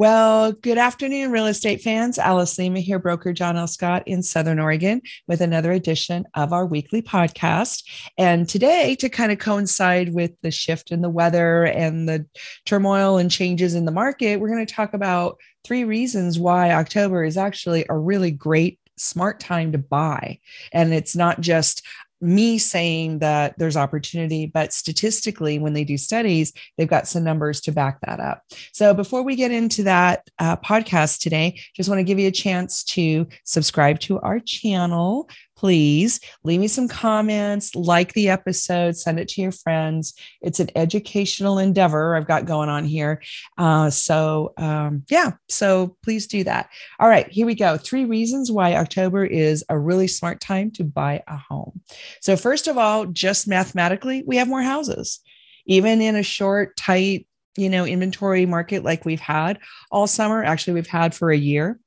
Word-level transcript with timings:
Well, 0.00 0.52
good 0.52 0.78
afternoon, 0.78 1.30
real 1.30 1.44
estate 1.44 1.82
fans. 1.82 2.18
Alice 2.18 2.56
Lima 2.56 2.80
here, 2.80 2.98
broker 2.98 3.34
John 3.34 3.58
L. 3.58 3.66
Scott 3.66 4.02
in 4.06 4.22
Southern 4.22 4.58
Oregon, 4.58 5.02
with 5.28 5.42
another 5.42 5.72
edition 5.72 6.24
of 6.32 6.54
our 6.54 6.64
weekly 6.64 7.02
podcast. 7.02 7.84
And 8.16 8.48
today, 8.48 8.94
to 8.94 9.10
kind 9.10 9.30
of 9.30 9.38
coincide 9.38 10.14
with 10.14 10.30
the 10.40 10.50
shift 10.50 10.90
in 10.90 11.02
the 11.02 11.10
weather 11.10 11.64
and 11.64 12.08
the 12.08 12.24
turmoil 12.64 13.18
and 13.18 13.30
changes 13.30 13.74
in 13.74 13.84
the 13.84 13.92
market, 13.92 14.40
we're 14.40 14.48
going 14.48 14.64
to 14.64 14.74
talk 14.74 14.94
about 14.94 15.36
three 15.64 15.84
reasons 15.84 16.38
why 16.38 16.70
October 16.70 17.22
is 17.22 17.36
actually 17.36 17.84
a 17.90 17.98
really 17.98 18.30
great 18.30 18.78
smart 18.96 19.38
time 19.38 19.72
to 19.72 19.78
buy. 19.78 20.38
And 20.72 20.94
it's 20.94 21.14
not 21.14 21.42
just 21.42 21.86
me 22.20 22.58
saying 22.58 23.20
that 23.20 23.54
there's 23.58 23.76
opportunity, 23.76 24.46
but 24.46 24.72
statistically, 24.72 25.58
when 25.58 25.72
they 25.72 25.84
do 25.84 25.96
studies, 25.96 26.52
they've 26.76 26.88
got 26.88 27.08
some 27.08 27.24
numbers 27.24 27.60
to 27.62 27.72
back 27.72 27.98
that 28.02 28.20
up. 28.20 28.42
So 28.72 28.92
before 28.94 29.22
we 29.22 29.36
get 29.36 29.50
into 29.50 29.82
that 29.84 30.28
uh, 30.38 30.56
podcast 30.56 31.20
today, 31.20 31.60
just 31.74 31.88
want 31.88 31.98
to 31.98 32.04
give 32.04 32.18
you 32.18 32.28
a 32.28 32.32
chance 32.32 32.84
to 32.84 33.26
subscribe 33.44 34.00
to 34.00 34.20
our 34.20 34.40
channel 34.40 35.28
please 35.60 36.20
leave 36.42 36.58
me 36.58 36.66
some 36.66 36.88
comments, 36.88 37.74
like 37.74 38.14
the 38.14 38.30
episode, 38.30 38.96
send 38.96 39.20
it 39.20 39.28
to 39.28 39.42
your 39.42 39.52
friends. 39.52 40.14
It's 40.40 40.58
an 40.58 40.70
educational 40.74 41.58
endeavor 41.58 42.16
I've 42.16 42.26
got 42.26 42.46
going 42.46 42.70
on 42.70 42.86
here. 42.86 43.20
Uh, 43.58 43.90
so, 43.90 44.54
um, 44.56 45.04
yeah, 45.10 45.32
so 45.50 45.98
please 46.02 46.26
do 46.26 46.44
that. 46.44 46.70
All 46.98 47.10
right, 47.10 47.28
here 47.28 47.44
we 47.44 47.54
go. 47.54 47.76
Three 47.76 48.06
reasons 48.06 48.50
why 48.50 48.74
October 48.74 49.22
is 49.22 49.62
a 49.68 49.78
really 49.78 50.08
smart 50.08 50.40
time 50.40 50.70
to 50.72 50.84
buy 50.84 51.22
a 51.28 51.36
home. 51.36 51.82
So, 52.22 52.36
first 52.36 52.66
of 52.66 52.78
all, 52.78 53.04
just 53.04 53.46
mathematically, 53.46 54.24
we 54.26 54.36
have 54.36 54.48
more 54.48 54.62
houses. 54.62 55.20
Even 55.66 56.00
in 56.00 56.16
a 56.16 56.22
short, 56.22 56.74
tight, 56.78 57.26
you 57.58 57.68
know, 57.68 57.84
inventory 57.84 58.46
market 58.46 58.82
like 58.82 59.04
we've 59.04 59.20
had 59.20 59.58
all 59.90 60.06
summer, 60.06 60.42
actually, 60.42 60.72
we've 60.72 60.86
had 60.86 61.14
for 61.14 61.30
a 61.30 61.36
year. 61.36 61.78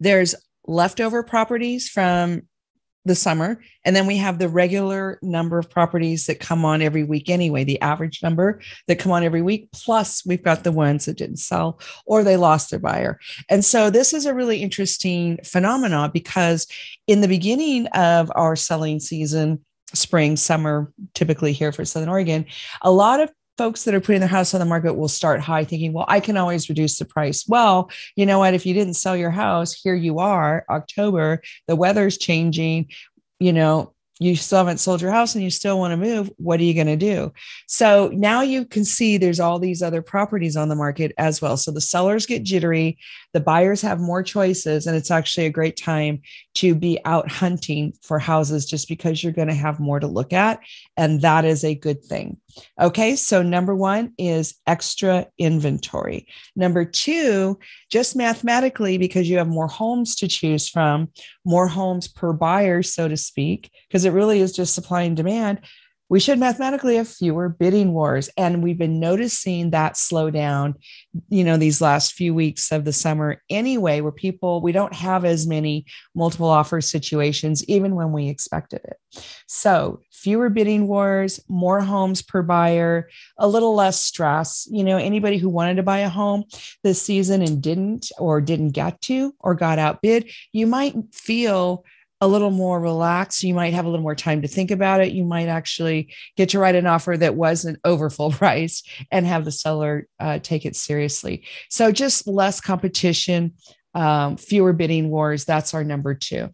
There's 0.00 0.34
leftover 0.66 1.22
properties 1.22 1.88
from 1.88 2.42
the 3.06 3.14
summer. 3.14 3.62
And 3.84 3.94
then 3.94 4.06
we 4.06 4.16
have 4.16 4.38
the 4.38 4.48
regular 4.48 5.18
number 5.22 5.58
of 5.58 5.70
properties 5.70 6.26
that 6.26 6.40
come 6.40 6.64
on 6.64 6.82
every 6.82 7.04
week 7.04 7.30
anyway, 7.30 7.62
the 7.62 7.80
average 7.80 8.20
number 8.22 8.60
that 8.88 8.98
come 8.98 9.12
on 9.12 9.22
every 9.22 9.42
week. 9.42 9.70
Plus, 9.72 10.26
we've 10.26 10.42
got 10.42 10.64
the 10.64 10.72
ones 10.72 11.04
that 11.04 11.16
didn't 11.16 11.36
sell 11.36 11.80
or 12.04 12.24
they 12.24 12.36
lost 12.36 12.70
their 12.70 12.80
buyer. 12.80 13.18
And 13.48 13.64
so 13.64 13.90
this 13.90 14.12
is 14.12 14.26
a 14.26 14.34
really 14.34 14.60
interesting 14.60 15.38
phenomenon 15.44 16.10
because 16.12 16.66
in 17.06 17.20
the 17.20 17.28
beginning 17.28 17.86
of 17.88 18.30
our 18.34 18.56
selling 18.56 18.98
season, 18.98 19.64
spring, 19.94 20.36
summer, 20.36 20.92
typically 21.14 21.52
here 21.52 21.70
for 21.70 21.84
Southern 21.84 22.08
Oregon, 22.08 22.44
a 22.82 22.90
lot 22.90 23.20
of 23.20 23.30
folks 23.58 23.84
that 23.84 23.94
are 23.94 24.00
putting 24.00 24.20
their 24.20 24.28
house 24.28 24.54
on 24.54 24.60
the 24.60 24.66
market 24.66 24.94
will 24.94 25.08
start 25.08 25.40
high 25.40 25.64
thinking, 25.64 25.92
well, 25.92 26.04
I 26.08 26.20
can 26.20 26.36
always 26.36 26.68
reduce 26.68 26.98
the 26.98 27.04
price. 27.04 27.46
Well, 27.48 27.90
you 28.14 28.26
know 28.26 28.38
what? 28.38 28.54
If 28.54 28.66
you 28.66 28.74
didn't 28.74 28.94
sell 28.94 29.16
your 29.16 29.30
house, 29.30 29.72
here 29.72 29.94
you 29.94 30.18
are, 30.18 30.64
October, 30.68 31.42
the 31.66 31.76
weather's 31.76 32.18
changing, 32.18 32.90
you 33.40 33.52
know, 33.52 33.92
you 34.18 34.34
still 34.34 34.58
haven't 34.58 34.78
sold 34.78 35.02
your 35.02 35.10
house 35.10 35.34
and 35.34 35.44
you 35.44 35.50
still 35.50 35.78
want 35.78 35.92
to 35.92 35.96
move, 35.96 36.30
what 36.38 36.58
are 36.58 36.64
you 36.64 36.72
going 36.72 36.86
to 36.86 36.96
do? 36.96 37.32
So 37.66 38.10
now 38.14 38.40
you 38.40 38.64
can 38.64 38.84
see 38.84 39.18
there's 39.18 39.40
all 39.40 39.58
these 39.58 39.82
other 39.82 40.00
properties 40.00 40.56
on 40.56 40.68
the 40.68 40.74
market 40.74 41.12
as 41.18 41.42
well. 41.42 41.58
So 41.58 41.70
the 41.70 41.82
sellers 41.82 42.24
get 42.24 42.42
jittery, 42.42 42.98
the 43.34 43.40
buyers 43.40 43.82
have 43.82 44.00
more 44.00 44.22
choices, 44.22 44.86
and 44.86 44.96
it's 44.96 45.10
actually 45.10 45.46
a 45.46 45.50
great 45.50 45.76
time 45.76 46.22
to 46.54 46.74
be 46.74 46.98
out 47.04 47.30
hunting 47.30 47.92
for 48.00 48.18
houses 48.18 48.64
just 48.64 48.88
because 48.88 49.22
you're 49.22 49.32
going 49.32 49.48
to 49.48 49.54
have 49.54 49.80
more 49.80 50.00
to 50.00 50.06
look 50.06 50.32
at. 50.32 50.60
And 50.96 51.20
that 51.20 51.44
is 51.44 51.62
a 51.62 51.74
good 51.74 52.02
thing. 52.02 52.38
Okay, 52.80 53.16
so 53.16 53.42
number 53.42 53.76
one 53.76 54.14
is 54.16 54.54
extra 54.66 55.26
inventory. 55.36 56.26
Number 56.54 56.86
two, 56.86 57.58
just 57.90 58.16
mathematically, 58.16 58.96
because 58.96 59.28
you 59.28 59.36
have 59.36 59.48
more 59.48 59.66
homes 59.66 60.16
to 60.16 60.28
choose 60.28 60.66
from, 60.66 61.10
more 61.44 61.68
homes 61.68 62.08
per 62.08 62.32
buyer, 62.32 62.82
so 62.82 63.08
to 63.08 63.16
speak, 63.18 63.70
because 63.88 64.05
it 64.06 64.12
really 64.12 64.40
is 64.40 64.52
just 64.52 64.74
supply 64.74 65.02
and 65.02 65.16
demand 65.16 65.60
we 66.08 66.20
should 66.20 66.38
mathematically 66.38 66.96
have 66.96 67.08
fewer 67.08 67.48
bidding 67.48 67.92
wars. 67.92 68.30
And 68.36 68.62
we've 68.62 68.78
been 68.78 69.00
noticing 69.00 69.70
that 69.70 69.96
slow 69.96 70.30
down 70.30 70.74
you 71.28 71.44
know 71.44 71.56
these 71.56 71.80
last 71.80 72.12
few 72.12 72.34
weeks 72.34 72.70
of 72.70 72.84
the 72.84 72.92
summer 72.92 73.42
anyway 73.48 74.00
where 74.00 74.12
people 74.12 74.60
we 74.60 74.70
don't 74.70 74.92
have 74.92 75.24
as 75.24 75.46
many 75.46 75.86
multiple 76.14 76.48
offer 76.48 76.80
situations 76.80 77.64
even 77.68 77.94
when 77.94 78.12
we 78.12 78.28
expected 78.28 78.80
it. 78.84 78.96
So 79.46 80.02
fewer 80.12 80.50
bidding 80.50 80.86
wars 80.86 81.40
more 81.48 81.80
homes 81.80 82.22
per 82.22 82.42
buyer 82.42 83.08
a 83.38 83.48
little 83.48 83.74
less 83.74 84.00
stress. 84.00 84.68
You 84.70 84.84
know 84.84 84.98
anybody 84.98 85.38
who 85.38 85.48
wanted 85.48 85.76
to 85.76 85.82
buy 85.82 85.98
a 85.98 86.08
home 86.08 86.44
this 86.84 87.00
season 87.00 87.42
and 87.42 87.62
didn't 87.62 88.10
or 88.18 88.40
didn't 88.40 88.70
get 88.70 89.00
to 89.02 89.34
or 89.40 89.54
got 89.54 89.78
outbid 89.78 90.30
you 90.52 90.66
might 90.66 90.94
feel 91.12 91.84
a 92.20 92.28
little 92.28 92.50
more 92.50 92.80
relaxed. 92.80 93.42
You 93.42 93.54
might 93.54 93.74
have 93.74 93.84
a 93.84 93.88
little 93.88 94.02
more 94.02 94.14
time 94.14 94.42
to 94.42 94.48
think 94.48 94.70
about 94.70 95.00
it. 95.00 95.12
You 95.12 95.24
might 95.24 95.48
actually 95.48 96.14
get 96.36 96.48
to 96.50 96.58
write 96.58 96.74
an 96.74 96.86
offer 96.86 97.16
that 97.16 97.34
wasn't 97.34 97.78
over 97.84 98.08
full 98.10 98.30
price 98.32 98.82
and 99.10 99.26
have 99.26 99.44
the 99.44 99.52
seller 99.52 100.06
uh, 100.18 100.38
take 100.38 100.64
it 100.64 100.76
seriously. 100.76 101.44
So 101.68 101.92
just 101.92 102.26
less 102.26 102.60
competition, 102.60 103.52
um, 103.94 104.36
fewer 104.36 104.72
bidding 104.72 105.10
wars. 105.10 105.44
That's 105.44 105.74
our 105.74 105.84
number 105.84 106.14
two. 106.14 106.50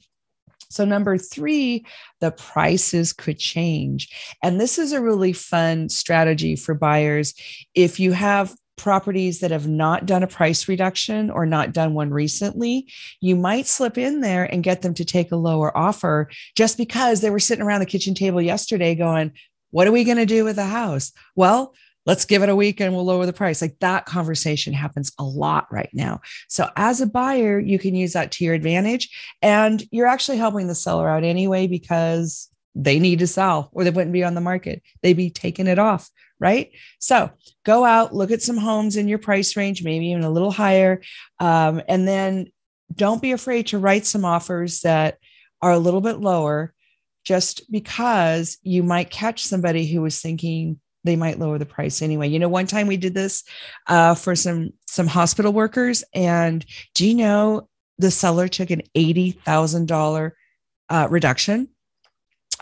So, 0.72 0.86
number 0.86 1.18
three, 1.18 1.84
the 2.20 2.30
prices 2.30 3.12
could 3.12 3.38
change. 3.38 4.08
And 4.42 4.58
this 4.58 4.78
is 4.78 4.92
a 4.92 5.02
really 5.02 5.34
fun 5.34 5.90
strategy 5.90 6.56
for 6.56 6.72
buyers. 6.72 7.34
If 7.74 8.00
you 8.00 8.12
have 8.12 8.54
properties 8.76 9.40
that 9.40 9.50
have 9.50 9.68
not 9.68 10.06
done 10.06 10.22
a 10.22 10.26
price 10.26 10.68
reduction 10.68 11.30
or 11.30 11.46
not 11.46 11.72
done 11.72 11.94
one 11.94 12.10
recently, 12.10 12.86
you 13.20 13.36
might 13.36 13.66
slip 13.66 13.98
in 13.98 14.20
there 14.20 14.44
and 14.44 14.64
get 14.64 14.82
them 14.82 14.94
to 14.94 15.04
take 15.04 15.30
a 15.30 15.36
lower 15.36 15.76
offer 15.76 16.28
just 16.56 16.76
because 16.76 17.20
they 17.20 17.30
were 17.30 17.38
sitting 17.38 17.64
around 17.64 17.80
the 17.80 17.86
kitchen 17.86 18.14
table 18.14 18.40
yesterday 18.40 18.94
going, 18.94 19.32
What 19.70 19.86
are 19.86 19.92
we 19.92 20.04
going 20.04 20.16
to 20.16 20.26
do 20.26 20.44
with 20.44 20.56
the 20.56 20.64
house? 20.64 21.12
Well, 21.36 21.74
let's 22.06 22.24
give 22.24 22.42
it 22.42 22.48
a 22.48 22.56
week 22.56 22.80
and 22.80 22.94
we'll 22.94 23.04
lower 23.04 23.26
the 23.26 23.32
price. 23.32 23.62
Like 23.62 23.78
that 23.80 24.06
conversation 24.06 24.72
happens 24.72 25.12
a 25.18 25.24
lot 25.24 25.66
right 25.70 25.90
now. 25.92 26.20
So, 26.48 26.68
as 26.76 27.00
a 27.00 27.06
buyer, 27.06 27.58
you 27.58 27.78
can 27.78 27.94
use 27.94 28.12
that 28.14 28.32
to 28.32 28.44
your 28.44 28.54
advantage. 28.54 29.08
And 29.40 29.82
you're 29.90 30.06
actually 30.06 30.38
helping 30.38 30.66
the 30.66 30.74
seller 30.74 31.08
out 31.08 31.24
anyway 31.24 31.66
because 31.66 32.48
they 32.74 32.98
need 32.98 33.18
to 33.18 33.26
sell 33.26 33.70
or 33.72 33.84
they 33.84 33.90
wouldn't 33.90 34.12
be 34.12 34.24
on 34.24 34.34
the 34.34 34.40
market. 34.40 34.82
They'd 35.02 35.12
be 35.14 35.30
taking 35.30 35.66
it 35.66 35.78
off 35.78 36.10
right? 36.42 36.72
So 36.98 37.30
go 37.64 37.84
out, 37.84 38.14
look 38.14 38.32
at 38.32 38.42
some 38.42 38.56
homes 38.56 38.96
in 38.96 39.06
your 39.06 39.18
price 39.18 39.56
range, 39.56 39.84
maybe 39.84 40.08
even 40.08 40.24
a 40.24 40.30
little 40.30 40.50
higher. 40.50 41.00
Um, 41.38 41.80
and 41.86 42.06
then 42.06 42.48
don't 42.92 43.22
be 43.22 43.30
afraid 43.30 43.68
to 43.68 43.78
write 43.78 44.04
some 44.06 44.24
offers 44.24 44.80
that 44.80 45.18
are 45.62 45.70
a 45.70 45.78
little 45.78 46.00
bit 46.00 46.18
lower 46.18 46.74
just 47.22 47.70
because 47.70 48.58
you 48.62 48.82
might 48.82 49.08
catch 49.08 49.44
somebody 49.44 49.86
who 49.86 50.02
was 50.02 50.20
thinking 50.20 50.80
they 51.04 51.14
might 51.14 51.38
lower 51.38 51.58
the 51.58 51.66
price 51.66 52.02
anyway. 52.02 52.28
You 52.28 52.40
know, 52.40 52.48
one 52.48 52.66
time 52.66 52.88
we 52.88 52.96
did 52.96 53.14
this 53.14 53.44
uh, 53.86 54.16
for 54.16 54.34
some 54.34 54.70
some 54.86 55.06
hospital 55.06 55.52
workers, 55.52 56.04
and 56.14 56.64
do 56.94 57.06
you 57.06 57.14
know 57.14 57.68
the 57.98 58.10
seller 58.10 58.48
took 58.48 58.70
an 58.70 58.82
eighty 58.94 59.30
thousand 59.30 59.90
uh, 59.92 61.06
reduction 61.10 61.68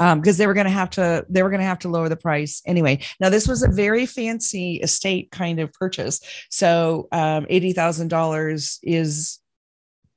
because 0.00 0.36
um, 0.36 0.38
they 0.38 0.46
were 0.46 0.54
going 0.54 0.64
to 0.64 0.70
have 0.70 0.88
to 0.88 1.26
they 1.28 1.42
were 1.42 1.50
going 1.50 1.60
to 1.60 1.66
have 1.66 1.78
to 1.80 1.88
lower 1.88 2.08
the 2.08 2.16
price 2.16 2.62
anyway. 2.66 2.98
Now 3.20 3.28
this 3.28 3.46
was 3.46 3.62
a 3.62 3.68
very 3.68 4.06
fancy 4.06 4.76
estate 4.76 5.30
kind 5.30 5.60
of 5.60 5.72
purchase, 5.74 6.20
so 6.48 7.06
um, 7.12 7.46
eighty 7.50 7.74
thousand 7.74 8.08
dollars 8.08 8.78
is 8.82 9.40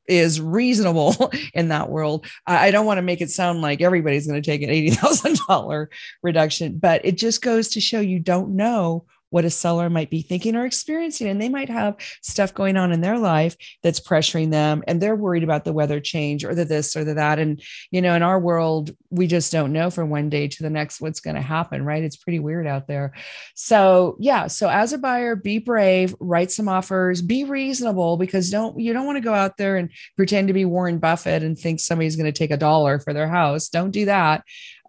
is 0.07 0.39
reasonable 0.39 1.31
in 1.53 1.67
that 1.69 1.89
world. 1.89 2.25
I 2.47 2.71
don't 2.71 2.85
want 2.85 2.97
to 2.97 3.03
make 3.03 3.19
it 3.19 3.29
sound 3.29 3.61
like 3.61 3.81
everybody's 3.81 4.25
going 4.25 4.41
to 4.41 4.51
take 4.51 4.61
an 4.61 4.69
eighty 4.69 4.91
thousand 4.91 5.39
dollar 5.49 5.89
reduction, 6.21 6.77
but 6.77 7.03
it 7.03 7.17
just 7.17 7.41
goes 7.41 7.67
to 7.69 7.81
show 7.81 7.99
you 7.99 8.19
don't 8.19 8.55
know 8.55 9.05
what 9.33 9.45
a 9.45 9.49
seller 9.49 9.89
might 9.89 10.11
be 10.11 10.21
thinking 10.21 10.55
or 10.55 10.63
experiencing. 10.63 11.27
And 11.27 11.41
they 11.41 11.49
might 11.49 11.69
have 11.69 11.95
stuff 12.21 12.53
going 12.53 12.77
on 12.77 12.91
in 12.91 13.01
their 13.01 13.17
life 13.17 13.57
that's 13.81 13.99
pressuring 13.99 14.51
them 14.51 14.83
and 14.87 15.01
they're 15.01 15.15
worried 15.15 15.43
about 15.43 15.65
the 15.65 15.73
weather 15.73 15.99
change 15.99 16.45
or 16.45 16.53
the 16.53 16.65
this 16.65 16.95
or 16.95 17.03
the 17.03 17.15
that. 17.15 17.39
And, 17.39 17.59
you 17.89 17.99
know, 17.99 18.13
in 18.13 18.21
our 18.21 18.39
world, 18.39 18.95
we 19.09 19.25
just 19.25 19.51
don't 19.51 19.73
know 19.73 19.89
from 19.89 20.11
one 20.11 20.29
day 20.29 20.47
to 20.47 20.61
the 20.61 20.69
next 20.69 21.01
what's 21.01 21.19
going 21.19 21.35
to 21.35 21.41
happen, 21.41 21.83
right? 21.83 22.03
It's 22.03 22.15
pretty 22.15 22.37
weird 22.37 22.67
out 22.67 22.85
there. 22.85 23.13
So, 23.55 24.17
yeah. 24.19 24.45
So, 24.45 24.69
as 24.69 24.93
a 24.93 24.99
buyer, 24.99 25.35
be 25.35 25.57
brave, 25.57 26.13
write 26.19 26.51
some 26.51 26.69
offers, 26.69 27.23
be 27.23 27.43
reasonable 27.43 28.17
because 28.17 28.51
don't, 28.51 28.79
you 28.79 28.93
don't 28.93 29.07
want 29.07 29.17
to 29.17 29.23
go 29.23 29.33
out 29.33 29.57
there 29.57 29.77
and 29.77 29.89
pretend 30.15 30.49
to 30.49 30.53
be 30.53 30.65
Warren 30.65 30.99
Buffett 30.99 31.41
and 31.41 31.57
think 31.57 31.79
somebody's 31.79 32.15
going 32.15 32.31
to 32.31 32.37
take 32.37 32.51
a 32.51 32.57
dollar 32.57 32.99
for 32.99 33.13
their 33.13 33.27
house. 33.27 33.67
Don't 33.69 33.89
do 33.89 34.05
that 34.05 34.43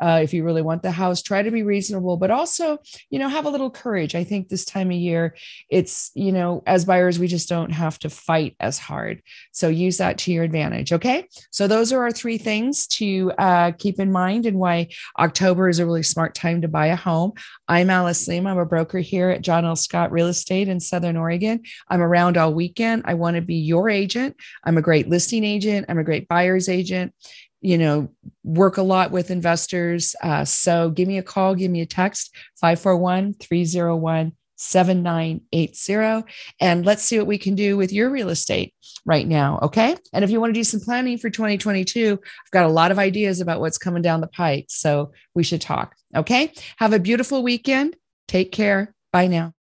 Uh, 0.04 0.20
if 0.22 0.34
you 0.34 0.44
really 0.44 0.60
want 0.60 0.82
the 0.82 0.90
house, 0.90 1.22
try 1.22 1.42
to 1.42 1.50
be 1.50 1.62
reasonable, 1.62 2.18
but 2.18 2.30
also, 2.30 2.76
you 3.08 3.18
know, 3.18 3.26
have 3.26 3.46
a 3.46 3.48
little 3.48 3.70
courage. 3.70 4.14
I 4.14 4.22
think 4.22 4.48
this 4.48 4.66
time 4.66 4.90
of 4.90 4.98
year, 4.98 5.34
it's, 5.70 6.10
you 6.14 6.30
know, 6.30 6.62
as 6.66 6.84
buyers, 6.84 7.18
we 7.18 7.26
just 7.26 7.48
don't 7.48 7.70
have 7.70 7.98
to 8.00 8.10
fight 8.10 8.54
as 8.60 8.78
hard. 8.78 9.22
So 9.52 9.68
use 9.68 9.96
that 9.96 10.18
to 10.18 10.30
your 10.30 10.44
advantage. 10.44 10.92
Okay. 10.92 11.26
So 11.50 11.66
those 11.66 11.90
are 11.90 12.02
our 12.02 12.12
three 12.12 12.36
things 12.36 12.86
to 12.88 13.32
uh, 13.38 13.72
keep 13.78 13.98
in 13.98 14.12
mind 14.12 14.44
and 14.44 14.58
why 14.58 14.88
October 15.18 15.70
is 15.70 15.78
a 15.78 15.86
really 15.86 16.02
smart 16.02 16.34
time 16.34 16.60
to 16.60 16.68
buy 16.68 16.88
a 16.88 16.96
home. 16.96 17.32
I'm 17.66 17.88
Alice 17.88 18.28
Lima. 18.28 18.50
I'm 18.50 18.58
a 18.58 18.66
broker 18.66 18.98
here 18.98 19.30
at 19.30 19.40
John 19.40 19.64
L. 19.64 19.74
Scott 19.74 20.12
Real 20.12 20.26
Estate 20.26 20.68
in 20.68 20.80
Southern 20.80 21.16
Oregon. 21.16 21.62
I'm 21.88 22.02
around 22.02 22.36
all 22.36 22.52
weekend. 22.52 23.04
I 23.06 23.14
want 23.14 23.36
to 23.36 23.40
be 23.40 23.54
your 23.54 23.88
agent. 23.88 24.36
I'm 24.64 24.76
a 24.76 24.82
great 24.82 25.08
listing 25.08 25.44
agent. 25.44 25.86
I'm 25.88 25.98
a 25.98 26.04
great 26.04 26.28
buyer's 26.28 26.68
agent 26.68 27.14
you 27.64 27.78
know, 27.78 28.08
work 28.44 28.76
a 28.76 28.82
lot 28.82 29.10
with 29.10 29.30
investors. 29.30 30.14
Uh, 30.22 30.44
so 30.44 30.90
give 30.90 31.08
me 31.08 31.16
a 31.16 31.22
call, 31.22 31.54
give 31.54 31.70
me 31.70 31.80
a 31.80 31.86
text, 31.86 32.36
541 32.60 33.34
301 33.34 34.32
7980. 34.56 36.30
And 36.60 36.84
let's 36.84 37.02
see 37.02 37.18
what 37.18 37.26
we 37.26 37.38
can 37.38 37.54
do 37.54 37.76
with 37.76 37.90
your 37.90 38.10
real 38.10 38.28
estate 38.28 38.74
right 39.06 39.26
now. 39.26 39.58
Okay. 39.62 39.96
And 40.12 40.22
if 40.24 40.30
you 40.30 40.40
want 40.40 40.50
to 40.50 40.60
do 40.60 40.64
some 40.64 40.80
planning 40.80 41.16
for 41.16 41.30
2022, 41.30 42.18
I've 42.22 42.50
got 42.50 42.66
a 42.66 42.68
lot 42.68 42.90
of 42.90 42.98
ideas 42.98 43.40
about 43.40 43.60
what's 43.60 43.78
coming 43.78 44.02
down 44.02 44.20
the 44.20 44.26
pike. 44.26 44.66
So 44.68 45.12
we 45.34 45.42
should 45.42 45.62
talk. 45.62 45.96
Okay. 46.14 46.52
Have 46.76 46.92
a 46.92 46.98
beautiful 46.98 47.42
weekend. 47.42 47.96
Take 48.28 48.52
care. 48.52 48.94
Bye 49.10 49.26
now. 49.26 49.54